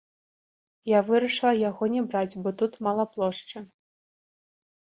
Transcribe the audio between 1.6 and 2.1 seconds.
яго не